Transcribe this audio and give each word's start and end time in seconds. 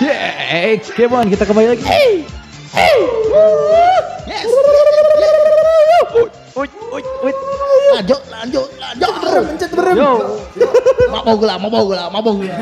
Yeah, 0.00 0.80
come 0.96 1.12
on, 1.12 1.28
kita 1.28 1.44
kembali 1.44 1.76
lagi. 1.76 1.84
Hey, 1.84 2.24
hey, 2.72 2.98
yes. 4.24 4.48
Uy, 6.56 6.68
uy, 6.92 7.02
uy. 7.04 7.32
Lanjut, 8.00 8.20
lanjut, 8.32 8.68
lanjut. 8.80 9.12
Berem, 9.20 9.44
mencet 9.44 9.70
berem. 9.76 9.94
Yo. 10.00 10.12
Mabok 11.12 11.34
gula, 11.44 11.54
mabok 11.60 11.82
gula, 11.92 12.04
mabok 12.08 12.34
gula. 12.40 12.54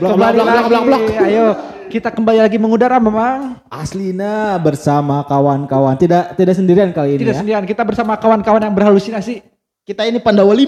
Blak, 0.00 0.12
blak, 0.16 0.32
blak, 0.32 0.64
blak. 0.66 0.84
lagi. 0.88 1.14
Ayo, 1.20 1.46
kita 1.92 2.08
kembali 2.10 2.40
lagi 2.42 2.56
mengudara, 2.56 2.96
Memang. 2.96 3.60
Aslina 3.68 4.56
bersama 4.58 5.20
kawan-kawan 5.28 5.94
tidak 6.00 6.32
tidak 6.34 6.54
sendirian 6.56 6.90
kali 6.96 7.18
ini 7.18 7.28
Tidak 7.28 7.34
ya. 7.34 7.40
sendirian, 7.44 7.64
kita 7.68 7.82
bersama 7.84 8.16
kawan-kawan 8.16 8.62
yang 8.64 8.74
berhalusinasi. 8.74 9.53
Kita 9.84 10.08
ini 10.08 10.16
Pandawa 10.16 10.56
5. 10.56 10.64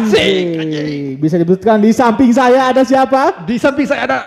Asik. 0.00 0.56
Anjing. 0.56 1.20
Bisa 1.20 1.36
disebutkan 1.36 1.76
di 1.76 1.92
samping 1.92 2.32
saya 2.32 2.72
ada 2.72 2.80
siapa? 2.80 3.44
Di 3.44 3.60
samping 3.60 3.84
saya 3.84 4.08
ada 4.08 4.18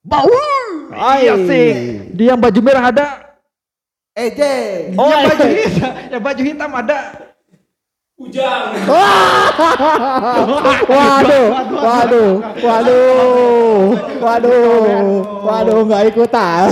Baul. 0.00 0.88
Iya 0.96 1.36
sih. 1.44 1.68
Di 2.16 2.32
yang 2.32 2.40
baju 2.40 2.60
merah 2.64 2.88
ada. 2.88 3.06
EJ. 4.16 4.40
Oh, 4.96 5.08
yang 5.08 5.24
baju 5.28 5.44
hitam, 5.52 5.92
yang 6.08 6.22
baju 6.24 6.42
hitam 6.44 6.70
ada. 6.72 6.98
Waduh, 10.92 11.46
waduh, 11.74 12.30
waduh, 12.62 13.02
waduh, 14.22 15.02
waduh, 15.42 15.78
nggak 15.90 16.02
ikutan, 16.14 16.70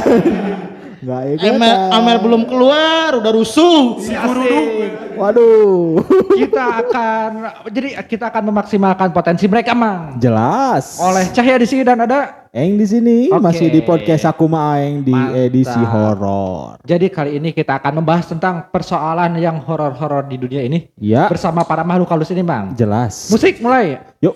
nggak 1.00 1.22
ikutan. 1.34 1.52
Amel, 1.54 1.74
Amel 1.90 2.18
belum 2.20 2.42
keluar, 2.44 3.16
udah 3.16 3.32
rusuh. 3.32 3.96
Asik. 3.98 5.16
Waduh, 5.16 6.00
Kita 6.32 6.80
akan 6.80 7.28
jadi 7.68 7.88
kita 8.02 8.28
akan 8.28 8.48
memaksimalkan 8.48 9.08
potensi 9.10 9.44
mereka, 9.44 9.72
Mang. 9.72 10.16
jelas. 10.16 10.96
Oleh 10.96 11.28
Cahya 11.28 11.56
di 11.56 11.66
sini 11.66 11.82
dan 11.82 12.00
ada. 12.00 12.48
Eng 12.50 12.74
di 12.74 12.82
sini 12.82 13.16
Oke. 13.28 13.38
masih 13.38 13.68
di 13.68 13.78
podcast 13.78 14.24
aku 14.24 14.48
Aeng 14.50 15.04
di 15.04 15.12
Mantap. 15.12 15.38
edisi 15.38 15.78
horor. 15.78 16.80
Jadi 16.82 17.06
kali 17.06 17.36
ini 17.36 17.52
kita 17.52 17.78
akan 17.78 18.00
membahas 18.00 18.26
tentang 18.26 18.66
persoalan 18.66 19.36
yang 19.36 19.60
horor-horor 19.60 20.24
di 20.24 20.34
dunia 20.34 20.64
ini 20.64 20.88
Ya, 20.96 21.28
bersama 21.28 21.62
para 21.62 21.84
makhluk 21.84 22.08
halus 22.08 22.26
ini, 22.28 22.42
Bang. 22.42 22.72
jelas. 22.74 23.28
Musik 23.28 23.60
mulai. 23.60 24.02
Yuk. 24.18 24.34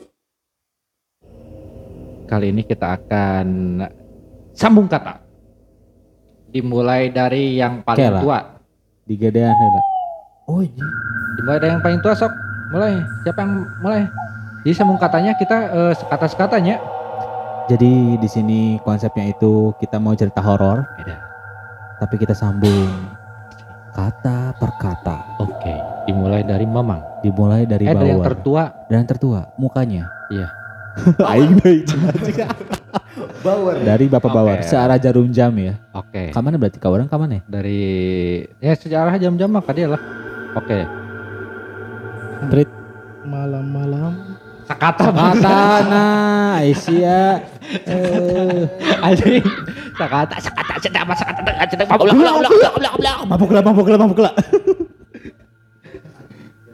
Kali 2.25 2.53
ini 2.53 2.63
kita 2.63 2.95
akan 2.95 3.47
sambung 4.53 4.87
kata. 4.87 5.24
Dimulai 6.55 7.11
dari 7.11 7.59
yang 7.59 7.83
paling 7.83 7.99
Oke 7.99 8.15
lah. 8.15 8.23
tua. 8.23 8.39
Digedean 9.11 9.51
heula. 9.51 9.83
Oh 10.47 10.63
iya. 10.63 10.87
Dimulai 11.35 11.59
dari 11.59 11.73
yang 11.75 11.83
paling 11.83 11.99
tua 11.99 12.15
sok. 12.15 12.31
Mulai. 12.71 13.03
Siapa 13.27 13.43
yang 13.43 13.53
mulai? 13.83 14.07
Jadi 14.63 14.75
sambung 14.79 14.97
katanya 15.03 15.35
kita 15.35 15.59
eh, 15.75 15.93
sekata-sekatanya. 15.99 16.79
Jadi 17.67 18.23
di 18.23 18.29
sini 18.31 18.79
konsepnya 18.87 19.35
itu 19.35 19.75
kita 19.83 19.99
mau 19.99 20.15
cerita 20.15 20.39
horor, 20.45 20.85
tapi 21.99 22.15
kita 22.21 22.37
sambung 22.37 22.87
kata 23.91 24.55
per 24.55 24.71
kata. 24.79 25.43
Oke. 25.43 25.75
Dimulai 26.07 26.47
dari 26.47 26.69
Mamang. 26.71 27.03
Dimulai 27.25 27.67
dari 27.67 27.89
eh 27.89 27.97
dari 27.97 28.15
yang 28.15 28.21
bawah 28.23 28.29
tertua. 28.31 28.63
dan 28.87 28.95
yang 29.03 29.09
tertua 29.11 29.41
mukanya. 29.59 30.07
Iya. 30.31 30.49
Aing 31.35 31.59
deui 31.59 31.83
Bawar. 33.45 33.77
Dari 33.77 34.09
Bapak 34.09 34.31
Oke. 34.33 34.37
Bawar, 34.41 34.59
searah 34.65 34.97
jarum 34.97 35.29
jam 35.29 35.53
ya. 35.61 35.77
Oke. 35.93 36.33
Kamana 36.33 36.57
berarti 36.57 36.81
ka 36.81 36.89
orang 36.89 37.05
kamana? 37.05 37.45
Dari 37.45 37.81
ya 38.57 38.73
sejarah 38.73 39.21
jam-jam 39.21 39.53
mah 39.53 39.61
dia 39.69 39.93
lah. 39.93 40.01
Oke. 40.57 40.89
Trit 42.49 42.69
Malam-malam. 43.25 44.41
Sakata 44.65 45.13
katana 45.13 46.05
Aisyah. 46.65 47.37
Eh, 47.85 48.65
Anjing. 49.05 49.45
Sakata, 49.93 50.41
sakata, 50.41 50.75
sedap, 50.81 51.09
sakata, 51.13 51.41
sedap, 51.69 51.87
Blak, 51.89 52.17
blak, 52.17 52.35
blak, 52.41 52.53
blak, 52.57 52.75
blak, 52.81 52.95
blak. 52.97 53.17
mabuk 53.29 53.51
lah, 53.53 53.61
mabuk 53.61 53.89
lah, 53.93 53.99
mabuk 54.01 54.21
lah. 54.25 54.33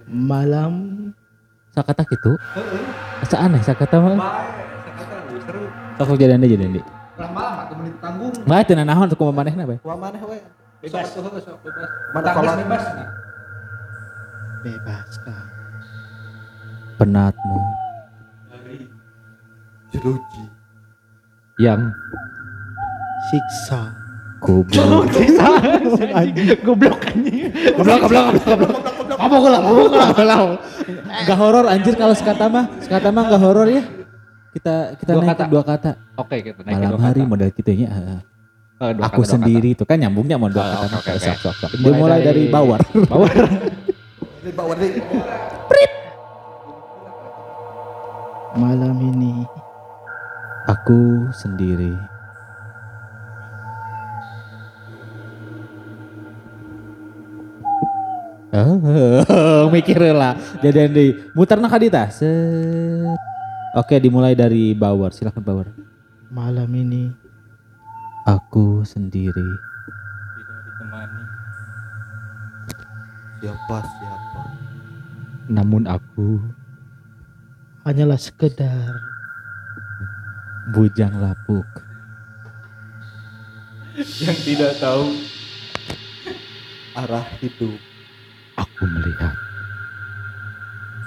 Malam. 0.06 0.72
Sakata 1.75 2.02
gitu. 2.06 2.34
Asa 3.22 3.37
aneh 3.42 3.62
sakata 3.62 3.98
mah. 3.98 4.19
Sok 6.00 6.16
jadi 6.16 6.33
ande 6.33 6.49
jadi 6.49 6.65
ande. 6.65 6.81
Malam 7.21 7.69
atau 7.69 7.75
menit 7.77 7.94
tanggung. 8.00 8.33
Mah 8.49 8.65
teu 8.65 8.72
nanaon 8.72 9.05
untuk 9.12 9.21
manehna 9.28 9.69
bae. 9.69 9.77
Kuah 9.84 10.00
mana 10.00 10.16
we? 10.25 10.41
Bebas. 10.81 11.12
Sok, 11.12 11.28
sok, 11.44 11.61
bebas. 11.61 11.88
Mana 12.16 12.25
Tangis 12.25 12.37
kalau- 12.41 12.56
bebas. 12.65 12.84
Nah. 12.97 13.09
Bebaskan. 14.65 15.44
Penatmu 16.97 17.61
Jeruji. 19.93 20.44
Yang 21.61 21.93
Siksa. 23.28 23.93
goblok. 24.41 25.05
goblok 26.65 27.00
anjing. 27.12 27.53
Goblok, 27.77 28.00
goblok, 28.00 28.27
goblok, 28.41 28.41
goblok. 28.49 28.72
Mabuk 29.21 29.47
lah, 29.53 29.61
mabuk 29.61 29.93
lah, 29.93 30.09
mabuk 30.17 30.61
Gak 31.28 31.37
horor 31.37 31.69
anjir 31.69 31.93
kalau 31.93 32.17
sekata 32.17 32.49
mah, 32.49 32.65
sekata 32.81 33.12
mah 33.12 33.28
gak 33.28 33.41
horor 33.44 33.69
ya. 33.69 33.84
Kita 34.50 34.75
kita 34.94 35.11
Dua 35.15 35.22
naik 35.22 35.31
kata. 35.33 35.44
dua 35.47 35.62
kata. 35.62 35.91
Oke, 36.16 36.37
kita 36.43 36.59
naik 36.61 36.75
Malam 36.75 36.91
dua 36.91 37.00
hari 37.00 37.21
kata. 37.21 37.31
model 37.31 37.49
gitu 37.53 37.71
ya. 37.71 37.88
heeh. 37.88 38.19
Dua 38.81 39.05
Aku 39.06 39.12
kata, 39.12 39.16
dua 39.21 39.27
sendiri 39.28 39.69
itu 39.72 39.84
kan 39.84 39.97
nyambungnya 39.97 40.37
mau 40.37 40.49
dua 40.49 40.65
Oh, 40.65 40.66
kata. 40.66 40.97
oke, 40.97 40.97
oke, 40.97 41.11
oke. 41.12 41.22
Sok, 41.22 41.37
sok, 41.38 41.55
sok. 41.56 41.71
Dimulai 41.77 41.93
Dimulai 41.93 42.19
dari 42.21 42.43
dari- 42.43 42.50
bawar. 42.50 42.81
kata. 42.81 43.06
Bawah. 43.12 43.31
Bawar 44.50 44.77
deh. 44.77 44.93
Malam 48.53 48.97
ini 49.06 49.47
Aku 50.67 51.00
sendiri. 51.32 51.94
Oh, 58.50 59.71
mikir 59.75 59.99
lah. 60.11 60.34
Jadi 60.59 60.81
di 60.91 61.06
muter 61.32 61.62
nak 61.62 61.71
kadita. 61.71 62.11
Set. 62.11 63.29
Oke, 63.70 64.03
dimulai 64.03 64.34
dari 64.34 64.75
bawar. 64.75 65.14
Silakan 65.14 65.44
bawar. 65.44 65.69
malam 66.31 66.70
ini 66.70 67.10
Aku 68.22 68.86
sendiri. 68.86 69.42
siapa 73.41 73.81
siapa 73.81 74.42
Namun 75.48 75.88
aku 75.88 76.38
hanyalah 77.82 78.20
sekedar 78.20 79.00
Bujang 80.70 81.16
lapuk. 81.19 81.64
yang 84.20 84.38
tidak 84.44 84.76
tahu 84.78 85.19
arah 86.94 87.26
hidup 87.41 87.75
aku 88.54 88.84
melihat 88.87 89.34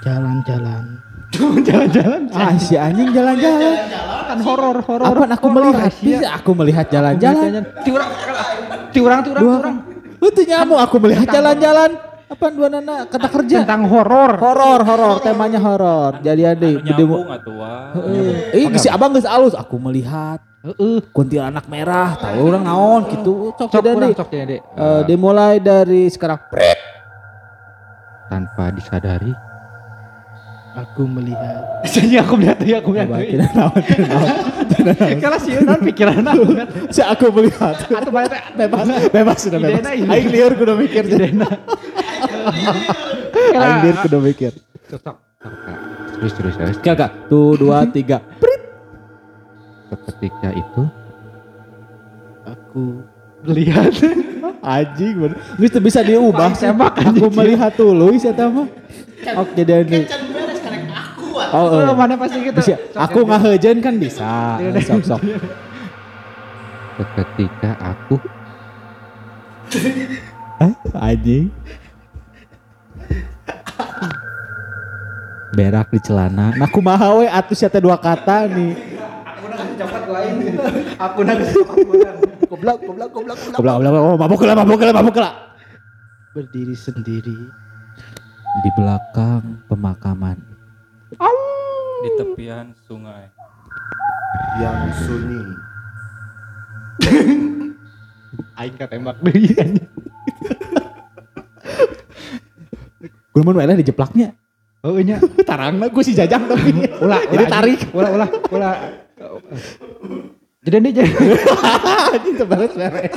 jalan-jalan 0.02 0.98
jalan-jalan 1.38 2.20
Ah, 2.32 2.54
si 2.56 2.74
anjing 2.78 3.10
jalan-jalan. 3.12 3.74
kan 4.24 4.38
horor 4.40 4.76
horor. 4.82 5.06
Apa 5.06 5.24
aku 5.36 5.46
melihat? 5.52 5.90
Asia. 5.92 6.18
Bisa 6.18 6.28
aku 6.32 6.50
melihat 6.56 6.86
jalan-jalan. 6.88 7.62
Tiurang, 7.84 8.10
tiurang, 8.90 9.20
tiurang, 9.20 9.20
tiurang. 9.22 9.76
Itu 10.24 10.40
nyamuk 10.48 10.80
aku 10.80 10.96
melihat 11.02 11.26
jalan-jalan. 11.28 11.90
Apa 12.24 12.50
dua 12.50 12.72
nana 12.72 13.04
kata 13.04 13.28
kerja? 13.28 13.62
Tentang 13.62 13.84
horor. 13.86 14.40
Horor, 14.40 14.80
horor, 14.82 15.16
temanya 15.20 15.60
horor. 15.60 16.18
Jadi 16.24 16.42
ada 16.42 16.68
atuh 16.80 17.54
wah. 17.54 17.92
Eh, 18.50 18.66
si 18.80 18.88
abang 18.88 19.12
geus 19.12 19.28
alus. 19.28 19.52
Aku 19.54 19.76
melihat 19.76 20.40
Heeh. 20.64 21.04
kuntilanak 21.12 21.68
merah. 21.68 22.16
Tahu 22.16 22.40
orang 22.48 22.64
naon 22.64 23.02
gitu. 23.12 23.52
Cok, 23.54 23.68
Cok 23.70 23.84
Andi. 23.86 24.10
cok. 24.16 24.28
Eh, 24.32 25.02
dimulai 25.06 25.60
dari 25.60 26.08
sekarang. 26.08 26.40
tanpa 28.24 28.72
disadari. 28.72 29.30
Aku 30.74 31.02
melihat 31.06 31.62
Jadi 31.94 32.14
aku 32.18 32.32
melihat 32.34 32.58
ya, 32.66 32.82
aku 32.82 32.90
tidak 32.90 33.22
tidak 33.30 33.50
naon. 33.54 33.82
Kalau 35.22 35.38
sih 35.38 35.52
non 35.62 35.80
pikiran 35.84 36.24
aku. 36.26 36.42
Si 36.90 37.00
aku 37.04 37.30
melihat. 37.30 37.76
Atau 37.86 38.10
banyak 38.10 38.32
Bebas, 38.60 38.86
bebas 39.12 39.38
sudah 39.38 39.58
bebas. 39.60 39.84
Aing 39.86 40.28
liur 40.32 40.52
kudu 40.58 40.74
mikir. 40.74 41.04
Idena. 41.06 41.46
Aing 43.54 43.78
liur 43.84 43.96
kudu 44.02 44.18
mikir. 44.24 44.52
Cocok. 44.90 45.16
Terus 46.18 46.32
terus 46.34 46.54
terus. 46.56 46.76
Oke, 46.80 46.92
Kak. 46.96 47.10
Tuh, 47.28 47.54
dua, 47.60 47.84
tiga. 47.86 48.24
Ketika 49.94 50.50
itu 50.50 50.82
aku 52.42 53.04
lihat 53.46 53.94
Anjing 54.64 55.14
bener. 55.20 55.36
Bisa 55.60 55.76
bisa 55.76 56.00
diubah. 56.00 56.56
Aku 56.96 57.28
melihat 57.28 57.76
dulu 57.76 58.16
saya 58.16 58.48
mah. 58.48 58.64
Oke, 59.36 59.60
jadi. 59.60 60.08
Oh, 61.54 61.70
oh, 61.70 61.80
oh. 61.86 61.94
mana 61.94 62.18
pasti 62.18 62.42
kita. 62.42 62.58
Bisa. 62.58 62.74
Aku 62.98 63.22
ngahejen 63.22 63.78
kan 63.78 63.94
bisa. 63.94 64.58
Iya, 64.58 64.74
Sok 64.82 65.02
sok. 65.06 65.20
Ketika 67.14 67.78
aku 67.78 68.18
Eh, 70.62 70.72
anjing. 70.94 71.50
berak 75.54 75.86
di 75.94 76.02
celana. 76.02 76.50
Nah 76.58 76.66
kumaha 76.66 77.14
we 77.22 77.30
atuh 77.30 77.54
sia 77.54 77.70
teh 77.70 77.78
dua 77.78 77.94
kata 77.94 78.50
nih. 78.50 78.74
Aku 80.98 81.22
nang 81.22 81.38
goblok 81.38 82.02
goblok 82.50 82.78
goblok 82.82 83.10
goblok. 83.14 83.38
Goblok 83.54 83.74
goblok 83.78 84.02
oh, 84.02 84.16
mabuk 84.18 84.42
lah 84.42 84.54
mabuk 84.58 84.80
lah 84.82 84.94
mabuk 84.94 85.16
lah. 85.22 85.32
Berdiri 86.34 86.74
sendiri. 86.74 87.38
Di 88.66 88.70
belakang 88.74 89.62
pemakaman. 89.70 90.53
Di 92.04 92.10
tepian 92.20 92.76
sungai 92.84 93.32
Yang 94.60 94.80
sunyi. 95.08 95.42
Aing 98.60 98.76
tembak 98.76 99.18
deui 99.24 99.50
anjing. 99.62 99.88
Kumaha 103.34 103.58
wae 103.58 103.66
lah 103.66 103.76
dijeplaknya. 103.78 104.28
Oh 104.86 104.94
nya. 105.00 105.18
Tarangna 105.48 105.90
gue 105.90 106.04
si 106.06 106.14
jajang 106.14 106.46
tapi. 106.46 106.70
Ulah, 107.02 107.24
Jadi 107.26 107.44
ulah, 107.44 107.50
tarik. 107.50 107.80
Ulah 107.90 108.10
ulah 108.14 108.28
ulah. 108.52 108.74
Jadi 110.62 110.76
ini 110.78 110.90
jadi. 110.94 111.10
Anjing 112.14 112.36
beres-beres. 112.46 113.14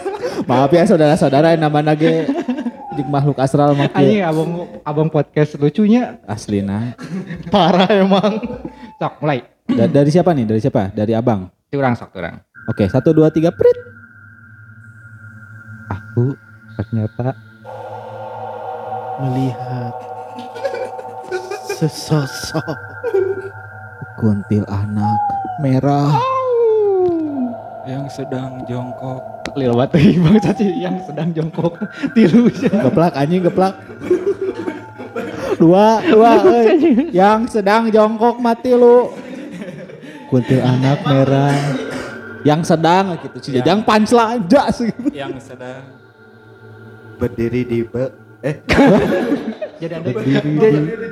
Maaf 0.49 0.71
ya 0.73 0.83
saudara-saudara 0.89 1.53
yang 1.53 1.69
nama 1.69 1.79
nage 1.85 2.25
jik 2.97 3.07
makhluk 3.07 3.37
astral 3.37 3.77
mah 3.77 3.93
Anjing 3.93 4.25
abang 4.25 4.49
abang 4.81 5.07
podcast 5.13 5.53
lucunya 5.61 6.17
Aslina. 6.25 6.97
parah 7.53 7.85
emang. 7.93 8.41
Sok 8.97 9.13
mulai. 9.21 9.45
Da- 9.69 9.87
dari 9.87 10.09
siapa 10.09 10.33
nih? 10.33 10.49
Dari 10.49 10.59
siapa? 10.59 10.89
Dari 10.89 11.13
abang. 11.13 11.53
Curang 11.69 11.93
sok 11.93 12.17
curang. 12.17 12.41
Oke, 12.67 12.89
satu 12.89 13.13
dua 13.13 13.29
tiga, 13.29 13.53
prit. 13.53 13.77
Aku 15.87 16.35
ternyata 16.75 17.37
Melihat. 19.17 19.93
Sesosok. 21.77 22.77
Kuntil 24.17 24.65
anak 24.69 25.21
merah. 25.61 26.36
Yang 27.87 28.05
sedang 28.11 28.67
jongkok 28.67 29.23
lil 29.55 29.71
batu 29.71 29.97
bang 30.27 30.37
caci 30.43 30.67
yang 30.83 30.95
sedang 31.07 31.31
jongkok 31.31 31.79
tilu 32.15 32.51
Geplak 32.51 33.15
anjing 33.15 33.41
geplak. 33.47 33.73
Dua, 35.57 36.05
dua, 36.05 36.45
euy. 36.45 37.09
Yang 37.09 37.57
sedang 37.57 37.89
jongkok 37.89 38.37
mati 38.37 38.77
lu. 38.77 39.09
Kuntil 40.29 40.61
anak 40.61 41.01
merah. 41.01 41.57
Yang 42.45 42.61
sedang 42.69 43.17
gitu. 43.25 43.37
Si 43.41 43.49
Jajang 43.57 43.81
punchline 43.81 44.45
das. 44.45 44.85
yang 45.09 45.33
sedang 45.41 45.81
Berdiri 47.17 47.65
di 47.65 47.81
be. 47.81 48.05
Eh. 48.45 48.61
jadi 49.81 49.97
ada 49.97 50.09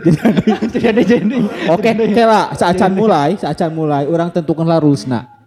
jadi 0.06 0.88
ada 0.94 1.02
jadi 1.02 1.38
Oke, 1.74 1.90
oke 1.98 2.24
lah. 2.30 2.54
Saacan 2.54 2.94
mulai, 2.94 3.34
saacan 3.42 3.74
mulai. 3.74 4.06
Orang 4.06 4.30
tentukanlah 4.30 4.78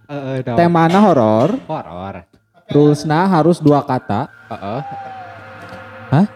rulesna. 0.08 0.50
eh 0.50 0.56
Temana 0.56 0.98
horor. 0.98 1.48
horor 1.64 2.14
Rulesna 2.68 3.24
harus 3.24 3.60
dua 3.60 3.80
kata. 3.80 4.28
heeh 4.48 4.80
Hah? 6.08 6.26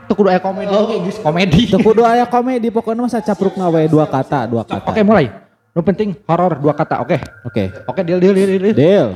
itu 0.00 0.12
kudu 0.16 0.26
aya 0.26 0.40
komedi 0.40 0.72
oke 0.72 0.96
guys 0.98 1.18
komedi 1.20 1.60
Teu 1.68 1.78
kudu 1.78 2.02
aya 2.02 2.26
komedi 2.26 2.66
pokoknya 2.68 3.04
mah 3.04 3.12
sacaprukna 3.12 3.70
we 3.70 3.86
dua 3.86 4.04
kata, 4.04 4.42
dua 4.44 4.64
kata. 4.64 4.90
oke 4.90 5.00
mulai 5.00 5.30
lu 5.70 5.80
penting 5.80 6.18
horor 6.26 6.58
dua 6.58 6.74
kata 6.74 6.98
oke 6.98 7.14
Oke. 7.46 7.70
oke 7.86 8.00
deal 8.02 8.18
deal 8.18 8.34
deal 8.34 8.50
deal 8.50 8.74
Deal. 8.74 9.08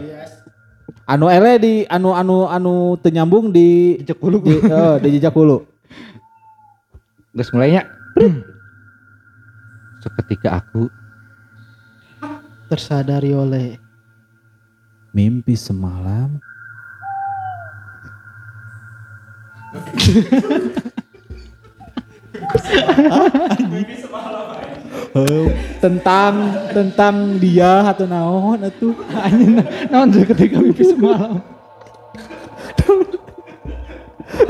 Anu 1.04 1.28
ele 1.28 1.52
di 1.58 1.74
anu 1.84 2.14
anu 2.14 2.46
anu 2.46 2.74
teu 2.96 3.10
nyambung 3.10 3.50
di 3.50 3.98
Jejak 4.00 4.22
hulu. 4.22 4.38
di, 4.40 4.54
eh, 4.56 4.96
di 5.04 5.08
jejak 5.12 5.34
hulu. 5.34 5.60
Gus 7.34 7.52
mulainya 7.52 7.84
seketika 10.00 10.62
aku 10.62 10.88
Tersadari 12.64 13.36
oleh. 13.36 13.76
Mimpi 15.14 15.54
semalam. 15.54 16.42
Oh, 25.14 25.46
tentang 25.78 26.34
tentang 26.74 27.38
dia 27.38 27.86
atau 27.94 28.10
naon 28.10 28.58
atuh. 28.66 28.98
Anjing 29.14 29.62
naon 29.86 30.10
seketika 30.10 30.58
mimpi 30.58 30.82
semalam? 30.82 31.38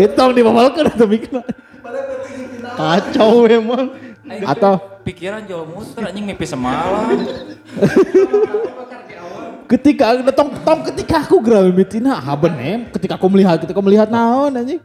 Itu 0.00 0.24
dibabalkeun 0.32 0.88
atau 0.88 1.04
mikir? 1.04 1.44
Kacau 2.72 3.44
emang. 3.44 3.92
atau? 4.24 4.94
pikiran 5.04 5.44
jual 5.44 5.68
muter 5.68 6.00
anjing 6.08 6.24
mimpi 6.24 6.48
semalam 6.48 7.12
ketika 9.74 10.14
tong 10.30 10.54
tong 10.62 10.80
ketika 10.86 11.26
aku 11.26 11.42
gerak 11.42 11.74
mitina 11.74 12.22
ah 12.22 12.38
benem 12.38 12.86
ketika 12.94 13.18
aku 13.18 13.26
melihat 13.26 13.58
ketika 13.58 13.74
aku 13.74 13.84
melihat 13.84 14.06
naon 14.06 14.54
anjing. 14.54 14.78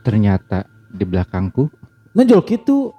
Ternyata 0.00 0.64
di 0.88 1.04
belakangku 1.04 1.68
nonjol 2.16 2.40
gitu 2.48 2.92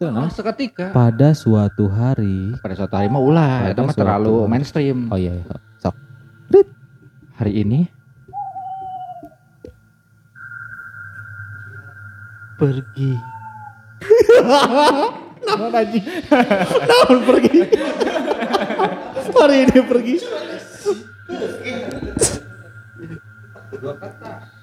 oh, 0.00 0.10
nah. 0.12 0.28
seketika. 0.28 0.92
Pada 0.92 1.32
suatu 1.32 1.88
hari. 1.88 2.52
Pada 2.60 2.74
suatu 2.76 2.94
hari 3.00 3.08
mah 3.08 3.22
ulah 3.22 3.72
itu 3.72 3.80
mah 3.80 3.96
terlalu 3.96 4.44
mainstream. 4.44 5.08
Oh 5.08 5.16
iya, 5.16 5.32
iya. 5.32 5.44
sok. 5.80 5.96
Hari 7.38 7.52
ini 7.64 7.80
Pergi. 12.58 13.14
naon 15.46 15.70
anjing? 15.70 16.04
Naon 16.90 17.18
pergi 17.22 17.60
hari 19.34 19.56
ini 19.68 19.78
pergi 19.84 20.16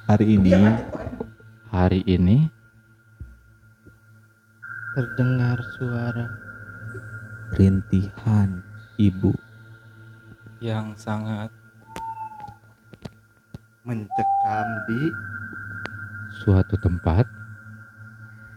hari 0.09 0.25
ini 0.37 0.51
hari 1.69 2.01
ini 2.07 2.37
Terdengar 4.95 5.59
suara. 5.75 6.25
rintihan 7.59 8.63
ibu 8.95 9.35
yang 10.63 10.95
sangat 10.95 11.51
Mencekam 13.85 14.67
di 14.89 15.01
suatu 16.41 16.73
tempat 16.81 17.27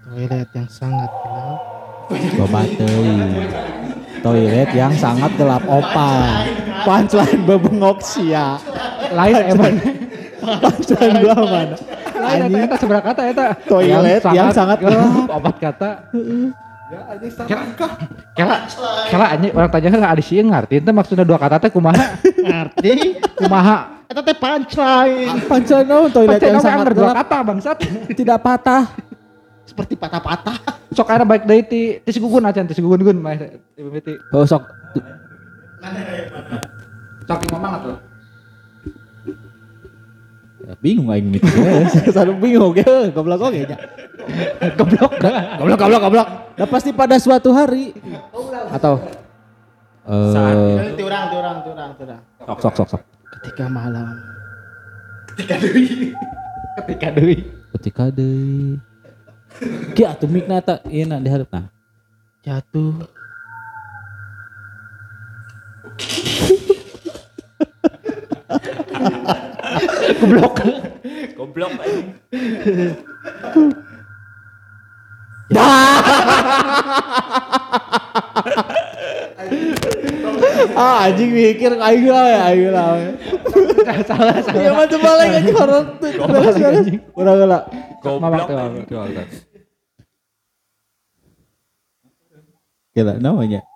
toilet 0.08 0.48
yang 0.56 0.70
sangat 0.72 1.10
gelap. 1.20 1.60
Teuing. 2.08 3.97
Toilet 4.22 4.70
yang 4.74 4.92
sangat 4.96 5.30
gelap. 5.38 5.62
Opa. 5.66 6.10
Punchline 6.84 7.42
bebengok 7.46 7.98
sia. 8.02 8.58
lain 9.12 9.34
emang. 9.56 9.74
Punchline 10.62 11.16
gua 11.24 11.36
mana? 11.42 11.76
lain 12.18 12.50
eta 12.50 12.58
eta 12.66 12.76
seberapa 12.82 13.04
kata 13.14 13.22
eta 13.30 13.44
Toilet 13.66 14.22
yang 14.34 14.50
sangat 14.50 14.78
gelap. 14.82 15.30
opat 15.30 15.56
kata. 15.62 15.90
Kela, 16.88 17.64
kela, 18.32 18.56
kela 19.12 19.26
anjing. 19.36 19.52
Orang 19.52 19.68
tanya 19.68 19.88
kan 19.92 20.00
ada 20.16 20.22
sih 20.24 20.40
ngerti? 20.40 20.80
Itu 20.80 20.88
maksudnya 20.96 21.24
dua 21.28 21.36
kata 21.36 21.60
teh 21.60 21.68
kumaha? 21.68 22.16
Ngerti? 22.24 23.20
kumaha? 23.36 24.08
Eta 24.08 24.24
teh 24.24 24.32
punchline. 24.32 25.36
Punchline 25.44 25.84
naon? 25.84 26.08
Toilet 26.08 26.40
yang 26.40 26.64
sangat 26.64 26.88
anggar 26.88 26.94
dua 26.96 27.12
gelap. 27.12 27.16
kata 27.20 27.38
bangsat. 27.44 27.76
Tidak 28.08 28.38
patah. 28.40 28.82
Seperti 29.68 29.94
patah-patah. 30.00 30.78
sok 30.96 31.06
akhirnya 31.14 31.28
baik 31.28 31.44
dari 31.46 31.62
ti 31.62 31.80
ti 32.02 32.10
si 32.10 32.18
gugun 32.18 32.48
acan 32.48 32.66
ti 32.66 32.74
si 32.74 32.82
gugun 32.82 33.04
gun 33.04 33.18
mah 33.22 33.36
ti 33.36 34.14
Oh 34.34 34.42
sok 34.42 34.64
sok 37.28 37.40
ngomong 37.52 37.74
atuh 37.78 37.98
Ya, 40.68 40.76
bingung 40.84 41.08
aing 41.08 41.32
mikir. 41.32 41.48
Selalu 42.12 42.44
bingung 42.44 42.76
ya, 42.76 43.08
goblok 43.08 43.40
oge 43.40 43.64
nya. 43.64 43.78
goblok 44.78 45.16
Goblok 45.56 45.78
goblok 45.80 46.02
goblok. 46.04 46.28
Nah 46.60 46.68
pasti 46.68 46.92
pada 46.92 47.16
suatu 47.16 47.56
hari 47.56 47.96
atau 48.76 49.00
eh 50.04 50.92
Ti 50.92 51.02
urang, 51.08 51.24
ti 51.32 51.36
urang, 51.40 51.56
ti 51.64 51.68
urang, 51.72 51.90
ti 51.96 52.02
urang. 52.04 52.20
sok 52.44 52.58
sok 52.60 52.74
sok 52.74 52.88
sok. 52.92 53.02
Ketika 53.38 53.64
malam 53.72 54.12
ketika 55.32 55.56
deui 57.16 57.46
Ketika 57.72 58.04
deui 58.12 58.76
Ki 59.94 60.02
atuh 60.04 60.28
mikna 60.30 60.60
eta 60.62 60.74
ieu 60.90 61.06
na? 61.08 61.18
Diharapna. 61.20 61.70
jatuh. 62.44 63.04
Goblok. 70.18 70.56
Goblok 71.36 71.72
anjing 71.82 72.08
Ah 80.78 81.10
anjing 81.10 81.34
mikir 81.34 81.74
aing 81.74 82.06
lah 82.06 82.26
ya 82.30 82.40
aing 82.54 82.70
lah. 82.70 82.86
salah 84.06 84.38
salah 84.46 84.62
Ya 84.62 84.70
macam 84.70 84.98
balik 85.02 85.42
anjing 85.42 85.56
horor 85.58 85.82
tuh. 85.98 86.10
Beres 86.30 86.54
beres. 86.54 86.86
Udah 87.18 87.32
udah. 87.34 87.62
Tuh 87.98 88.22
Gila 92.94 93.18
namanya. 93.18 93.66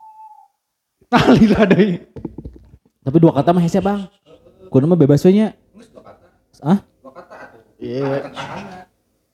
Alila 1.10 1.66
deui. 1.66 1.98
Tapi 3.02 3.16
dua 3.18 3.34
kata 3.34 3.50
mah 3.50 3.62
hese 3.66 3.82
bang. 3.82 4.06
Kudu 4.70 4.86
mah 4.86 4.94
bebas 4.94 5.26
we 5.26 5.42
nya. 5.42 5.58
Ah? 6.62 6.86
Iya. 7.82 8.30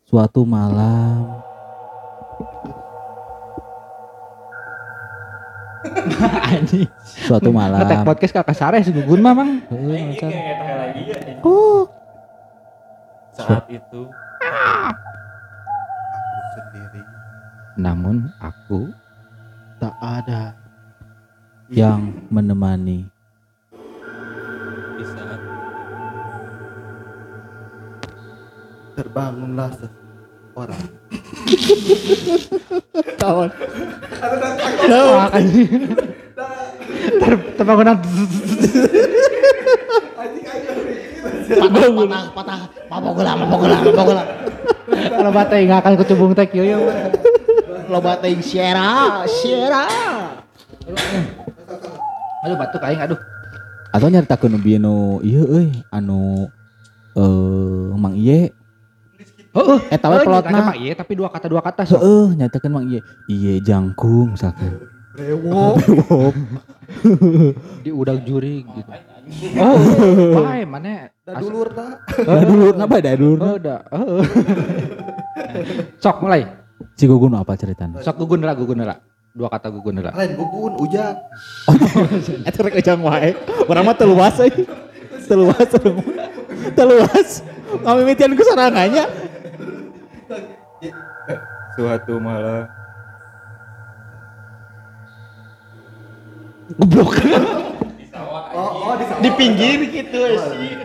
Suatu 0.08 0.48
malam. 0.48 1.47
Suatu 7.28 7.50
malam. 7.52 7.80
Ngetek 7.82 8.04
podcast 8.04 8.32
kakak 8.34 8.56
sare 8.56 8.78
gugun 8.84 9.20
mah 9.20 9.34
mang. 9.36 9.50
Oh. 11.44 11.88
Saat 13.38 13.70
itu 13.70 14.02
Aku 16.08 16.40
sendiri 16.58 17.02
Namun 17.78 18.34
aku 18.42 18.90
tak 19.78 19.94
ada. 20.02 20.58
yang 21.70 22.26
menemani. 22.32 23.06
di 24.98 25.04
saat 25.06 25.38
Terbangunlah 28.98 29.70
seorang. 29.78 30.82
Wah, 34.88 35.28
anjing. 35.32 35.70
Ter 37.18 37.32
terbangunan. 37.58 37.96
Patah, 41.48 41.72
patah, 41.72 42.28
patah. 42.34 42.60
Mabogula, 42.88 43.32
mabogula, 43.36 43.76
mabogula. 43.84 44.22
Kalau 44.88 45.30
bata 45.32 45.54
nggak 45.60 45.80
akan 45.84 45.94
kecubung 46.00 46.32
teh 46.32 46.46
kieu 46.48 46.64
ya. 46.64 46.78
Loba 47.88 48.20
teuing 48.20 48.44
Sierra, 48.44 49.24
Sierra. 49.24 49.88
Aduh 52.44 52.56
batuk 52.56 52.84
aing 52.84 53.00
aduh. 53.00 53.20
Atau 53.92 54.12
nyaritakeun 54.12 54.52
nu 54.52 54.60
bieu 54.60 54.76
nu 54.76 55.20
ieu 55.24 55.44
euy 55.48 55.68
anu 55.92 56.48
eh 57.16 57.88
Mang 57.96 58.16
Iye. 58.16 58.52
Heeh, 59.58 59.78
Eta 59.90 60.06
we 60.06 60.22
plotna. 60.22 60.60
Mah 60.70 60.76
iya 60.78 60.94
tapi 60.94 61.18
dua 61.18 61.28
kata 61.28 61.50
dua 61.50 61.58
kata. 61.58 61.82
Heeh, 61.82 62.38
nyatakeun 62.38 62.70
Mang 62.70 62.86
Iye. 62.86 63.02
Iye 63.26 63.58
jangkung 63.58 64.38
misalkan. 64.38 64.78
Rewo. 65.18 65.74
Di 67.84 67.90
udang 67.90 68.22
juri 68.22 68.64
gitu. 68.64 68.90
Oh, 69.60 69.76
bae 70.40 70.64
mana? 70.64 71.12
Dulur 71.26 71.68
dah. 71.74 72.00
Dadur 72.16 72.72
napa 72.78 72.96
dadur? 73.02 73.36
Oh, 73.36 73.54
udah. 73.60 73.80
Heeh. 73.92 74.22
Sok 76.00 76.24
mulai. 76.24 76.48
Si 76.96 77.04
Gugun 77.04 77.34
apa 77.34 77.58
ceritanya? 77.58 78.00
Sok 78.00 78.24
gugun 78.24 78.46
lah, 78.46 78.54
gugun 78.56 78.80
lah. 78.82 78.98
Dua 79.36 79.52
kata 79.52 79.68
gugun 79.68 80.00
lah. 80.00 80.16
Lain 80.16 80.32
gugun, 80.34 80.80
ujak. 80.80 81.14
Eta 82.48 82.58
rek 82.64 82.80
ujang 82.80 83.04
wae. 83.04 83.36
Urang 83.68 83.84
mah 83.84 83.94
teu 83.94 84.08
luas 84.08 84.34
euy. 84.40 84.64
Teu 85.28 85.36
luas. 85.36 85.68
Teu 86.74 86.86
luas. 86.88 87.28
Ngamimitian 87.84 88.32
ku 88.32 88.42
sorangannya. 88.42 89.27
Suatu 91.74 92.14
malam 92.22 92.66
Goblok. 96.68 97.16
Oh, 98.52 98.92
oh 98.92 98.94
di 99.00 99.04
Di 99.24 99.30
pinggir 99.34 99.78
gitu 99.88 100.20
sih. 100.52 100.76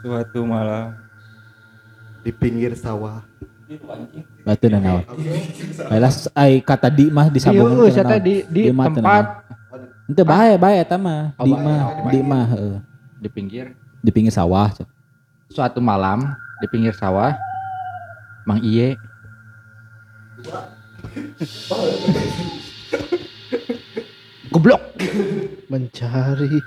suatu 0.00 0.40
malam 0.48 0.96
Di 2.24 2.32
pinggir 2.32 2.72
sawah. 2.72 3.20
Batu 4.42 4.66
dan 4.66 4.82
naon. 4.82 5.04
Baiklah 5.86 6.12
ai 6.34 6.58
kata 6.64 6.88
di 6.90 7.06
mah 7.12 7.30
disambungkeun 7.30 7.86
Iya, 7.86 8.02
saya 8.02 8.18
di 8.18 8.42
di 8.50 8.62
teu 8.66 8.74
tempat 8.74 9.24
bae 10.58 10.76
eta 10.82 10.96
mah. 10.98 11.36
Oh, 11.38 11.44
Di 11.46 11.52
mah, 11.54 11.80
di 12.10 12.18
mah 12.24 12.44
heeh. 12.50 12.76
di 13.20 13.28
pinggir 13.30 13.76
Di 14.02 14.10
pinggir 14.10 14.32
sawah. 14.34 14.74
Suatu 15.52 15.78
malam 15.78 16.34
di 16.60 16.66
pinggir 16.68 16.92
sawah 16.92 17.34
Mang 18.44 18.60
Iye 18.60 18.96
Goblok. 24.50 24.82
Mencari. 25.70 26.58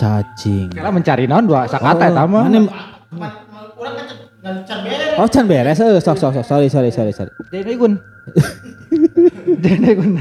Cacing. 0.00 0.72
Kira 0.72 0.90
mencari 0.90 1.28
naon 1.28 1.44
dua 1.44 1.68
sakata 1.68 2.08
eta 2.08 2.24
mah. 2.24 2.44
Mana 2.48 2.60
Oh, 5.18 5.26
can 5.28 5.44
beres 5.50 5.82
euy. 5.82 5.98
Sok 6.00 6.16
sok 6.16 6.32
sok. 6.40 6.44
Sorry 6.46 6.70
sorry 6.72 6.88
sorry 6.94 7.12
sorry. 7.12 7.32
Jadi 7.52 7.74
gun. 7.76 8.00
Jadi 9.64 9.92
gun. 9.92 10.12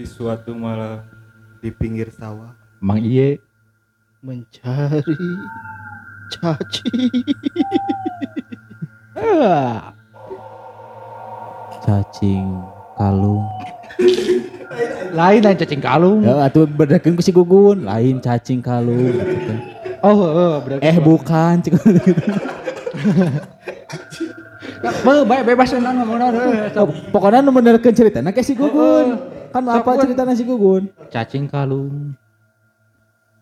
di 0.00 0.08
suatu 0.08 0.56
malam 0.56 1.04
Di 1.60 1.68
pinggir 1.70 2.08
sawah. 2.08 2.56
Mang 2.80 3.04
Iye 3.04 3.38
Mencari. 4.24 5.04
Caci. 6.30 7.10
Cacing 11.80 12.46
kalung. 12.94 13.44
lain 15.10 15.40
lain 15.42 15.56
cacing 15.58 15.82
kalung. 15.82 16.22
Ya 16.22 16.46
atuh 16.46 16.68
bedakeun 16.68 17.18
ku 17.18 17.22
si 17.24 17.34
Gugun, 17.34 17.82
lain 17.82 18.22
cacing 18.22 18.62
kalung 18.62 19.10
gitu. 19.10 19.54
Oh, 20.00 20.16
oh, 20.16 20.52
berarti. 20.62 20.86
Eh 20.86 20.96
bukan. 21.02 21.60
Be, 24.80 25.12
bae 25.28 25.44
bebas 25.44 25.76
ngomong 25.76 26.20
eh, 26.40 26.72
sok. 26.72 27.12
Pokoknya 27.12 27.44
nu 27.44 27.52
benerkeun 27.52 27.92
ceritana 27.92 28.32
kayak 28.32 28.46
si 28.48 28.56
Gugun. 28.56 29.20
Kan 29.50 29.66
Sok, 29.66 29.82
apa 29.82 29.90
ceritanya 30.06 30.32
si 30.32 30.44
Gugun? 30.46 30.88
Cacing 31.12 31.50
kalung. 31.50 32.16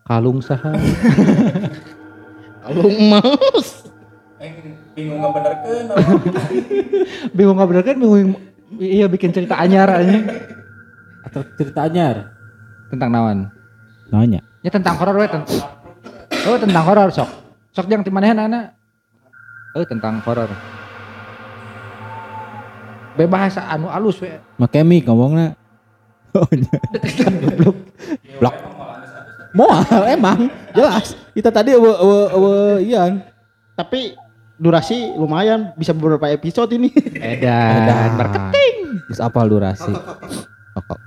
Kalung 0.03 0.41
saha? 0.41 0.73
Kalung 2.69 2.93
emas. 2.93 3.67
bingung 4.95 5.19
nggak 5.19 5.31
bener 5.35 5.53
kan 5.63 5.85
bingung 7.31 7.55
nggak 7.55 7.69
bener 7.71 7.83
kan 7.83 7.95
bingung 7.95 8.31
iya 8.79 9.07
bikin 9.07 9.31
cerita 9.31 9.55
anyar 9.55 9.87
aja 9.87 10.19
Atau 11.23 11.43
cerita 11.55 11.87
anyar? 11.87 12.35
tentang 12.87 13.09
naon 13.11 13.37
Nanya. 14.09 14.41
ya 14.59 14.71
tentang 14.71 14.95
horor 14.99 15.15
we 15.19 15.27
tentang 15.27 15.59
oh 16.47 16.57
tentang 16.59 16.83
horor 16.83 17.07
sok 17.11 17.29
sok 17.71 17.87
yang 17.87 18.03
di 18.03 18.11
mana 18.11 18.31
anak 18.35 18.65
oh 19.75 19.83
tentang 19.87 20.19
horor 20.23 20.51
bebahasa 23.15 23.67
anu 23.67 23.87
alus 23.87 24.19
we 24.19 24.31
Make 24.59 24.83
mic 24.83 25.03
ngomongna. 25.07 25.55
Oh 26.35 26.45
nya. 26.55 26.77
Blok. 28.37 28.55
Moal 29.53 29.85
emang 30.15 30.49
jelas. 30.75 31.17
Kita 31.33 31.49
tadi 31.49 31.73
ewe 31.73 31.89
ewe 31.89 32.19
ewe 32.35 32.53
ian. 32.85 33.23
Tapi 33.73 34.13
durasi 34.59 35.15
lumayan 35.15 35.71
bisa 35.79 35.95
beberapa 35.95 36.27
episode 36.29 36.69
ini. 36.75 36.91
edan 37.33 38.19
marketing 38.19 39.01
Terus 39.09 39.21
apa 39.25 39.39
durasi? 39.47 39.89
Pokok. 40.77 40.99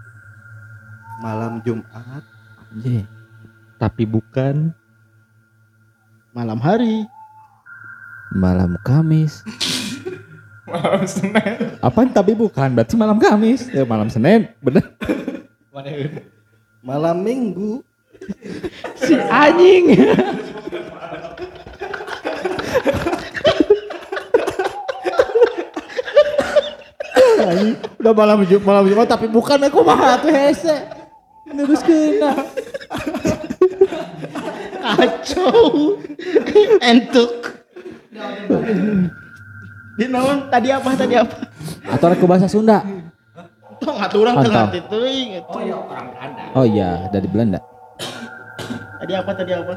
Malam 1.23 1.63
Jumat, 1.63 2.27
Anjing. 2.75 3.07
tapi 3.79 4.03
bukan 4.03 4.75
malam 6.35 6.59
hari. 6.59 7.07
Malam 8.35 8.75
Kamis. 8.83 9.45
malam 10.73 11.05
senin 11.05 11.79
Apa 11.79 12.09
tapi 12.11 12.33
bukan? 12.35 12.75
Berarti 12.75 12.99
malam 12.99 13.23
Kamis. 13.23 13.71
Ya 13.71 13.87
malam 13.87 14.11
Senin, 14.11 14.51
bener. 14.59 14.83
Malam 16.83 17.23
Minggu. 17.23 17.87
Si 18.99 19.15
anjing 19.19 19.85
Udah 28.03 28.15
malam 28.15 28.43
Jumat, 28.43 28.67
malam 28.67 28.85
Jumat 28.91 29.07
tapi 29.07 29.31
bukan 29.31 29.63
aku 29.63 29.79
mah 29.87 30.19
tuh 30.19 30.35
hese. 30.35 30.75
Terus 31.47 31.81
kena. 31.87 32.35
Kacau. 34.83 35.95
Entuk. 36.83 37.63
Di 39.95 40.07
naon 40.11 40.51
tadi 40.51 40.75
apa 40.75 40.91
tadi 40.99 41.15
apa? 41.15 41.47
Atau 41.87 42.11
aku 42.11 42.27
bahasa 42.27 42.51
Sunda. 42.51 42.83
Tong 43.79 43.99
aturan 43.99 44.35
tengah 44.43 44.71
teuing 44.71 45.39
itu. 45.43 45.59
Oh 46.59 46.67
iya, 46.67 47.07
dari 47.11 47.31
Belanda. 47.31 47.72
Tadi 49.03 49.19
apa 49.19 49.35
tadi 49.35 49.51
apa? 49.51 49.75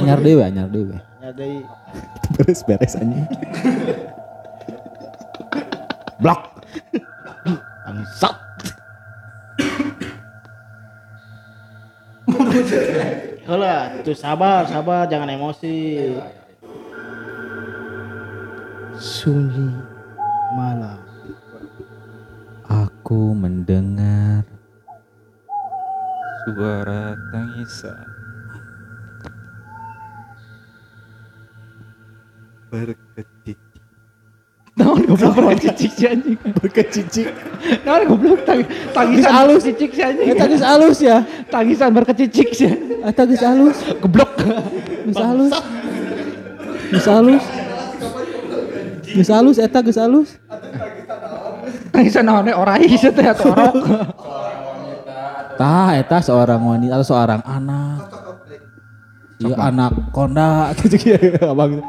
Anyar 0.00 0.24
dewe, 0.24 0.40
anyar 0.40 0.64
dewe. 0.72 0.96
Ya 1.20 1.36
dari 1.36 1.60
Beres-beres 2.32 2.96
anjing. 2.96 3.28
Blok. 6.16 6.40
bangsat. 7.84 8.36
Hola, 13.44 14.00
tuh 14.00 14.16
sabar, 14.16 14.64
sabar, 14.64 15.04
jangan 15.12 15.28
emosi. 15.28 16.16
Sunyi 18.96 19.76
malam. 20.56 21.04
Aku 22.64 23.36
mendengar 23.36 24.48
suara 26.48 27.12
tangisan 27.28 28.11
berkecik 32.72 33.60
Naon 34.72 35.04
goblok 35.04 35.36
berkecicik 35.36 35.92
si 35.92 36.04
anjing. 36.08 36.40
berkecicik. 36.56 37.28
Naon 37.84 38.08
goblok 38.08 38.40
tang 38.48 38.64
tangisan 38.96 39.28
halus. 39.28 39.60
berkecicik 39.68 39.90
si 39.92 40.00
anjing. 40.00 40.32
Eta 40.32 40.44
geus 40.48 40.64
alus 40.64 40.98
ya. 41.04 41.16
Tangisan 41.52 41.92
berkecicik 41.92 42.48
si. 42.56 42.72
Eta 43.04 43.28
geus 43.28 43.44
alus. 43.44 43.76
Goblok. 44.00 44.32
Geus 45.04 45.20
alus. 45.20 45.52
Geus 46.88 47.08
alus. 47.12 47.44
Geus 49.04 49.28
alus 49.28 49.56
eta 49.60 49.78
geus 49.84 50.00
alus. 50.00 50.40
Tangisan 51.92 52.24
naonnya 52.24 52.56
orai 52.56 52.88
sih 52.96 53.12
teh 53.12 53.28
atau 53.28 53.52
orok. 53.52 53.76
Tah 55.60 56.00
eta 56.00 56.24
seorang 56.24 56.64
wanita 56.64 56.96
atau 56.96 57.12
seorang 57.12 57.44
anak. 57.44 58.08
Iya 59.36 59.56
anak 59.68 59.92
konda 60.16 60.72
gitu 60.80 60.96
gitu 61.02 61.44
abang. 61.44 61.84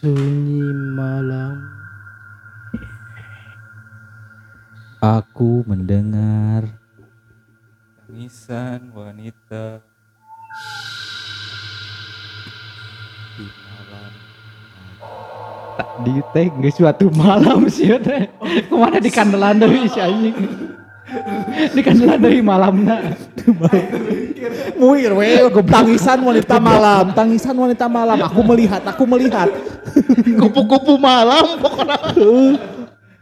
Sunyi 0.00 0.64
malam. 0.96 1.60
Aku 5.04 5.60
mendengar 5.68 6.64
tangisan 8.00 8.96
wanita 8.96 9.84
di 13.36 13.44
malam 13.44 14.12
Di 16.00 16.16
teh 16.32 16.48
suatu 16.72 17.12
malam 17.12 17.68
sih 17.68 17.92
teh. 18.00 18.24
Ke 18.40 18.72
mana 18.72 19.04
di 19.04 19.12
kandelan 19.12 19.60
deui 19.60 19.84
si 19.84 20.00
anjing. 21.10 21.74
Di 21.74 21.80
kandelan 21.82 22.18
deui 22.22 22.40
malamna. 22.42 22.96
Muir 24.80 25.12
we 25.12 25.36
tangisan 25.68 26.18
wanita 26.24 26.56
malam, 26.62 27.12
tangisan 27.12 27.56
wanita 27.56 27.86
malam. 27.90 28.16
Aku 28.24 28.40
melihat, 28.46 28.82
aku 28.86 29.04
melihat. 29.04 29.48
Kupu-kupu 30.38 30.96
malam 30.96 31.58
pokoknya. 31.58 31.98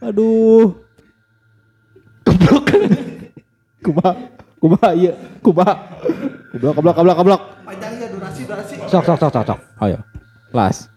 Aduh. 0.05 0.79
Goblok. 2.23 2.69
Kuba, 3.79 4.09
kuba 4.61 4.87
iya, 4.93 5.17
kuba. 5.41 5.67
Kublok, 6.53 6.73
kublok, 6.77 6.95
kublok, 6.95 7.17
kublok. 7.17 7.43
Sok 8.89 9.03
sok 9.05 9.17
sok 9.17 9.31
sok 9.33 9.45
sok. 9.49 9.59
Ayo. 9.81 9.99
Las. 10.53 10.93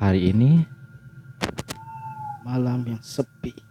Hari 0.00 0.34
ini 0.34 0.74
Malam 2.44 2.84
yang 2.84 3.00
sepi. 3.00 3.63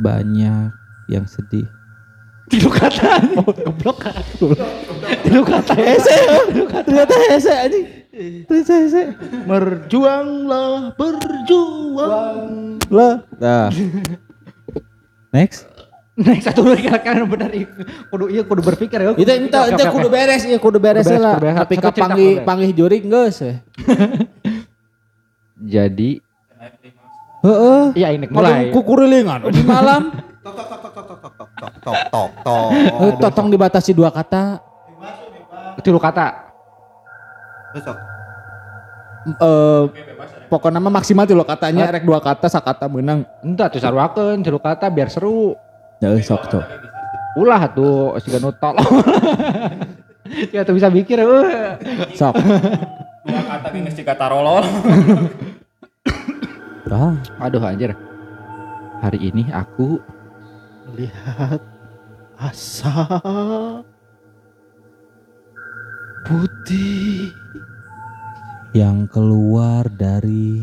Banyak 0.00 0.72
yang 1.08 1.24
sedih. 1.24 1.66
tilu 2.46 2.70
kata. 2.70 3.26
Goblok. 3.66 4.06
Tilu 5.26 5.42
kata. 5.42 5.74
Hese, 5.74 6.18
ternyata 6.86 7.14
hese 7.26 7.52
anjing. 7.52 7.84
Ternyata 8.46 8.74
hese. 8.86 9.02
Berjuanglah, 9.50 10.94
berjuang. 10.94 12.78
Lah. 12.86 13.26
Nah. 13.42 13.68
Next. 15.34 15.66
Next 16.16 16.48
satu 16.48 16.64
lagi 16.64 16.88
kira-kira 16.88 17.28
benar 17.28 17.52
iya. 17.52 17.68
kudu 18.08 18.32
iya 18.32 18.40
kudu 18.40 18.64
berpikir 18.64 19.04
ya. 19.04 19.12
Itu 19.12 19.32
itu 19.36 19.52
itu 19.52 19.82
kudu 19.92 20.08
beres 20.08 20.42
ya 20.48 20.56
kudu 20.56 20.80
beres 20.80 21.04
lah. 21.12 21.36
Tapi 21.36 21.76
Satu 21.76 21.84
ka 21.84 21.90
cerita 21.92 22.02
panggih 22.08 22.24
kudu 22.24 22.40
beres. 22.40 22.48
panggih 22.48 22.70
jurik 22.72 23.02
geus. 23.04 23.38
Jadi 25.76 26.10
Heeh. 27.46 27.82
iya 27.94 28.08
ini 28.10 28.26
Mulai 28.26 28.74
kukurilingan 28.74 29.46
di 29.46 29.62
malam. 29.62 30.10
tok 30.42 30.52
tok 30.52 30.66
tok 30.66 30.80
tok 30.82 30.92
tok 30.92 31.06
tok 31.06 31.20
tok 31.30 31.50
tok 31.54 31.96
tok 32.10 32.30
tok 32.42 32.70
Eh, 32.74 33.12
Totong 33.16 33.46
dibatasi 33.48 33.90
dua 33.90 34.10
kata. 34.10 34.58
Tilu 35.78 35.98
kata. 35.98 36.26
besok 37.70 37.96
Eh 39.26 39.82
pokoknya 40.46 40.78
mah 40.78 40.94
maksimal 40.94 41.26
tilu 41.26 41.42
katanya 41.42 41.90
rek 41.90 42.02
dua 42.02 42.18
kata 42.18 42.46
sakata 42.46 42.86
menang. 42.86 43.26
Entah 43.42 43.66
tuh 43.66 43.78
saruakeun 43.78 44.38
tilu 44.40 44.56
kata 44.56 44.86
biar 44.86 45.10
seru. 45.10 45.54
Ya 45.98 46.10
eh, 46.10 46.22
sok 46.22 46.46
sok. 46.46 46.62
Ulah 47.36 47.68
tuh 47.68 48.14
siga 48.22 48.38
nu 48.38 48.50
tol. 48.50 48.74
Ya 50.50 50.62
tuh 50.62 50.74
bisa 50.74 50.90
mikir. 50.90 51.22
Sok. 52.14 52.34
dua 53.22 53.42
kata 53.42 53.68
ini 53.74 53.90
si 53.90 54.02
kata 54.02 54.26
Tah. 56.86 57.18
Aduh 57.42 57.66
anjir. 57.66 57.98
Hari 59.02 59.18
ini 59.18 59.50
aku 59.50 59.98
Lihat 60.94 61.58
asa 62.38 63.18
putih. 66.22 67.34
yang 68.70 69.10
keluar 69.10 69.88
dari 69.90 70.62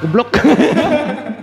goblok. 0.00 0.32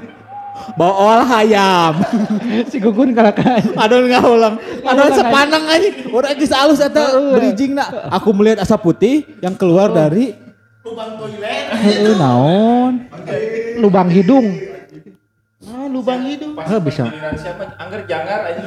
Bool 0.75 1.19
hayam. 1.27 1.93
si 2.71 2.77
Gugun 2.79 3.11
kalakan. 3.11 3.61
Aduh 3.75 4.07
nggak 4.07 4.23
ulang. 4.25 4.55
Aduh 4.85 5.09
sepanang 5.11 5.63
aja. 5.67 5.89
Udah 6.09 6.31
geus 6.35 6.53
alus 6.53 6.79
eta 6.79 7.03
bridging 7.35 7.75
na. 7.75 8.09
Aku 8.13 8.31
melihat 8.31 8.63
asap 8.63 8.79
putih 8.81 9.15
yang 9.43 9.55
keluar 9.57 9.91
dari 9.91 10.33
lubang 10.81 11.17
toilet. 11.19 11.65
Heeh, 11.77 12.13
naon? 12.17 13.05
Lubang 13.77 14.09
hidung. 14.09 14.47
Ah, 15.61 15.85
lubang 15.85 16.25
hidung. 16.25 16.57
Heh 16.57 16.79
bisa. 16.81 17.05
Giliran 17.05 17.35
siapa 17.37 17.63
angger 17.77 18.01
jangar 18.09 18.39
aja 18.49 18.61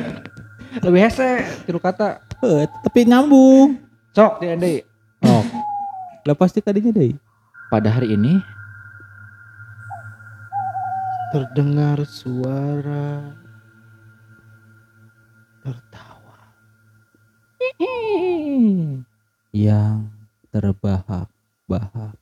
Lebih 0.84 1.00
hese 1.06 1.44
tilu 1.68 1.78
kata. 1.78 2.18
Heuh, 2.42 2.66
tapi 2.66 3.06
nyambung. 3.06 3.78
Sok 4.14 4.42
di 4.42 4.46
deui. 4.58 4.78
Oh. 5.24 5.44
Lah 6.24 6.36
pasti 6.36 6.58
tadinya 6.64 6.90
deh. 6.90 7.14
Pada 7.68 7.90
hari 7.90 8.14
ini 8.14 8.38
Terdengar 11.34 11.98
suara 12.06 13.34
tertawa. 15.66 16.38
Yang 19.50 20.14
terbahak-bahak. 20.54 22.14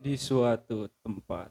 di 0.00 0.20
suatu 0.20 0.88
tempat 1.00 1.48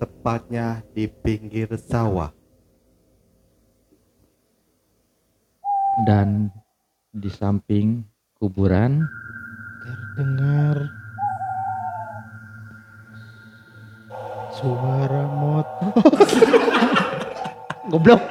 tepatnya 0.00 0.84
di 0.96 1.08
pinggir 1.08 1.68
sawah 1.80 2.32
dan 6.08 6.48
di 7.12 7.28
samping 7.28 8.04
kuburan 8.40 9.04
Terdengar 10.20 10.76
suara 14.52 15.24
motor. 15.32 15.96
goblok. 17.96 18.28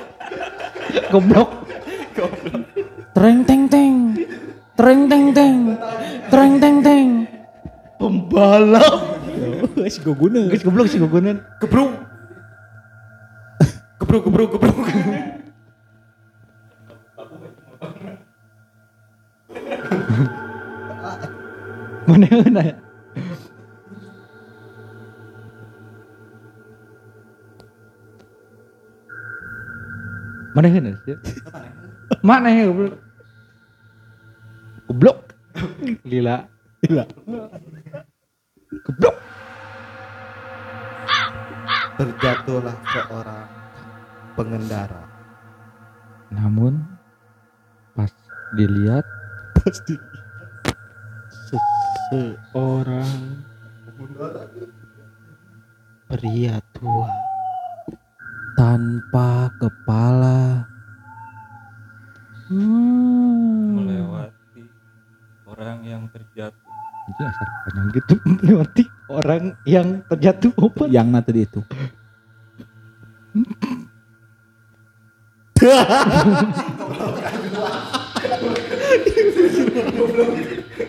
Goblok. 1.09 1.49
Tereng 3.17 3.41
teng 3.41 3.65
teng. 3.65 4.21
Tereng 4.77 5.09
teng 5.09 5.33
teng. 5.33 5.57
Tereng 6.29 6.53
teng 6.61 6.77
teng. 6.85 7.07
Pembalap. 7.97 9.17
Wes 9.73 9.97
gue 9.97 10.13
guna. 10.13 10.45
Geus 10.45 10.61
goblok 10.61 10.93
sih 10.93 11.01
Gugunan. 11.01 11.41
gebruk 13.97 14.29
gebruk 14.29 14.29
gebruk 14.29 14.77
Mana 22.09 22.25
aya. 22.25 22.73
Meneun 30.57 30.85
ya. 31.05 31.15
Mana 32.25 32.49
ya 32.49 32.65
goblok? 32.65 32.97
Goblok. 34.89 35.19
Lila. 36.01 36.49
Lila. 36.89 37.05
Goblok. 38.89 39.15
Terjatuhlah 42.01 42.77
seorang 42.89 43.45
pengendara. 44.33 45.05
Namun 46.33 46.81
pas 47.93 48.09
dilihat 48.57 49.05
pas 49.61 49.77
dilihat 49.85 50.17
Seorang 52.09 53.45
pria 56.09 56.57
tua. 56.73 57.13
Tanpa 58.57 59.53
kepala. 59.61 60.65
hmm, 62.49 63.77
orang 65.45 65.85
yang 65.85 66.09
terjatuh. 66.09 66.57
Asal 67.13 67.45
panjang 67.69 67.93
gitu 67.93 68.17
berarti 68.41 68.89
orang 69.05 69.53
yang 69.69 70.01
terjatuh 70.09 70.49
apa? 70.57 70.89
Yang 70.89 71.07
na 71.13 71.21
tadi 71.21 71.45
itu. 71.45 71.61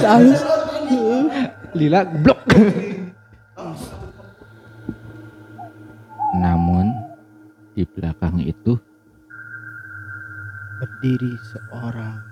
Halus. 0.00 0.40
Lila 1.76 2.00
blok. 2.08 2.40
Namun 6.40 6.86
di 7.76 7.84
belakang 7.84 8.40
itu 8.40 8.80
Berdiri 10.80 11.36
seorang 11.52 12.24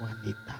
wanita. 0.00 0.56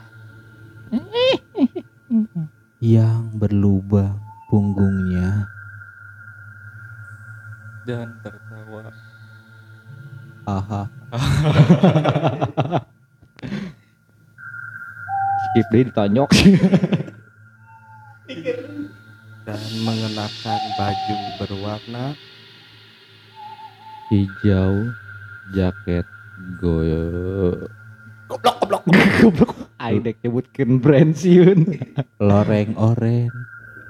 Yang 2.85 3.21
berlubang 3.41 4.21
punggungnya. 4.53 5.49
Dan 7.89 8.21
tertawa. 8.21 8.93
Aha. 10.45 10.83
skip 15.59 15.75
deh 15.75 15.91
ditonyok. 15.91 16.31
dan 19.49 19.63
mengenakan 19.83 20.63
baju 20.77 21.17
berwarna 21.41 22.07
Hijau 24.13 24.93
jaket 25.57 26.07
goyo. 26.63 27.03
Goblok 28.31 28.57
goblok 28.63 29.11
goblok. 29.19 29.53
Aidek 29.83 30.23
nyebutkeun 30.23 30.79
brand 30.79 31.13
siun. 31.19 31.75
Loreng 32.23 32.79
oren. 32.79 33.35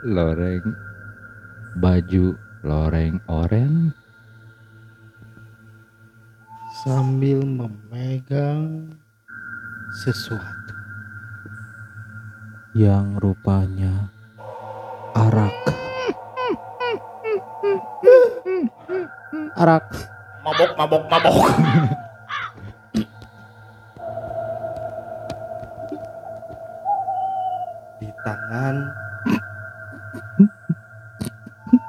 Loreng 0.09 0.65
baju 1.77 2.33
loreng 2.65 3.21
oren 3.29 3.93
Sambil 6.87 7.43
memegang 7.43 8.95
sesuatu. 9.93 10.68
Yang 12.79 13.19
rupanya 13.19 14.15
arak. 15.11 15.51
Arak. 19.59 19.91
Mabok, 20.47 20.71
mabok, 20.79 21.03
mabok. 21.11 21.39
di 27.99 28.11
tangan 28.23 28.95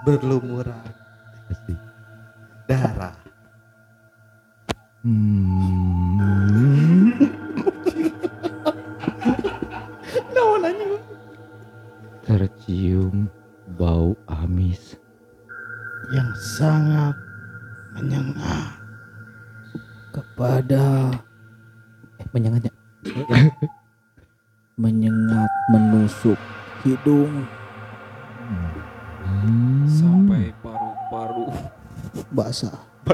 berlumuran 0.02 0.89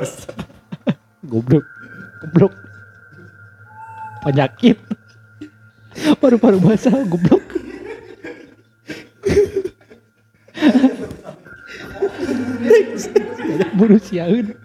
basah 0.06 0.38
goblok. 1.32 1.65
Goblok. 2.22 2.54
Penyakit. 4.22 4.78
Paru-paru 6.22 6.62
basah 6.62 6.94
goblok. 7.10 7.41
Buru 13.76 14.00
siaun 14.00 14.56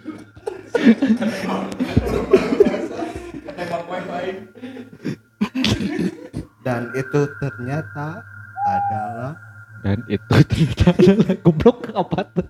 dan 6.62 6.82
itu 6.94 7.20
ternyata 7.42 8.22
adalah 8.64 9.34
dan 9.82 9.98
itu 10.06 10.36
ternyata 10.46 10.94
adalah 10.94 11.34
goblok. 11.42 11.90
Apa 11.90 12.22
tuh 12.30 12.46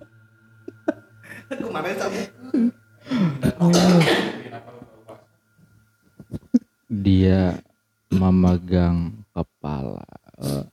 dia 6.91 7.55
memegang 8.11 9.23
kepala 9.31 10.03
eh, 10.43 10.65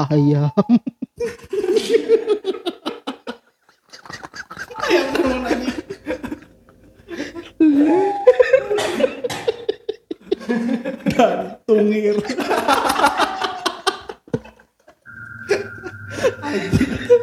ayam. 0.00 0.48
Tungir. 11.68 12.16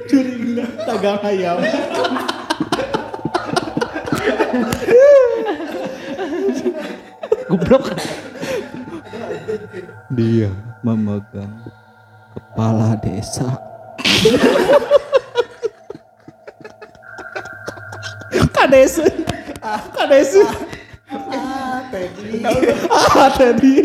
Curiga 0.05 0.65
dagang 0.85 1.19
ayam 1.25 1.57
goblok. 7.49 7.85
Dia 10.13 10.51
memegang 10.83 11.53
kepala 12.35 12.97
desa. 12.99 13.59
Kades 18.55 18.97
ah 19.65 19.81
kades 19.93 20.33
ah 20.37 21.81
tadi 21.89 22.41
ah 22.89 23.29
tadi 23.33 23.77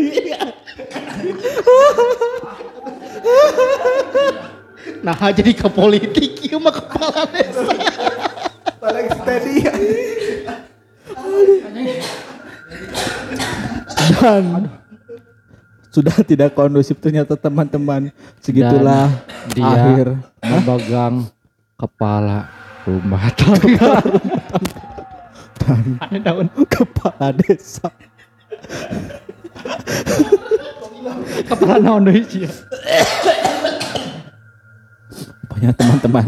nah 5.01 5.17
jadi 5.33 5.51
ke 5.57 5.67
politik 5.73 6.45
ieu 6.45 6.61
mah 6.61 6.73
kepala 6.73 7.25
desa 7.33 7.70
dan 14.11 14.67
sudah 15.91 16.15
tidak 16.23 16.55
kondusif 16.55 16.99
ternyata 16.99 17.35
teman-teman. 17.35 18.11
Segitulah 18.39 19.07
Dan 19.07 19.55
dia 19.55 19.67
akhir. 19.67 20.07
memegang 20.43 21.15
kepala 21.79 22.47
rumah 22.87 23.25
tangga. 23.37 23.93
Ada 25.99 26.17
daun. 26.19 26.47
Kepala 26.67 27.27
desa. 27.35 27.87
Kepala 31.47 31.75
naon 31.79 32.07
deui 32.07 32.47
pokoknya 35.61 35.77
teman-teman 35.77 36.27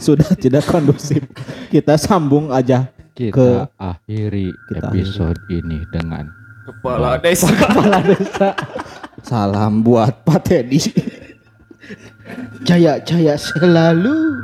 sudah 0.00 0.32
tidak 0.32 0.64
kondusif. 0.64 1.20
Kita 1.68 2.00
sambung 2.00 2.48
aja 2.48 2.88
kita 3.12 3.36
ke 3.36 3.48
akhiri 3.76 4.48
kita 4.72 4.88
episode 4.88 5.36
ini 5.52 5.84
dengan 5.92 6.24
Kepala 6.66 7.14
desa. 7.22 7.46
kepala 7.54 8.02
desa 8.02 8.50
salam 9.22 9.86
buat 9.86 10.26
Pak 10.26 10.50
Teddy 10.50 10.82
jaya 12.66 12.98
jaya 13.02 13.38
selalu 13.38 14.34